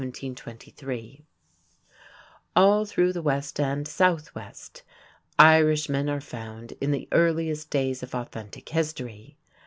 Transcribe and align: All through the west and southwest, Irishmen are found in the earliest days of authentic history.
All 2.55 2.85
through 2.85 3.13
the 3.13 3.21
west 3.21 3.59
and 3.59 3.87
southwest, 3.87 4.81
Irishmen 5.37 6.09
are 6.09 6.19
found 6.19 6.71
in 6.81 6.89
the 6.89 7.07
earliest 7.11 7.69
days 7.69 8.01
of 8.01 8.15
authentic 8.15 8.69
history. 8.69 9.37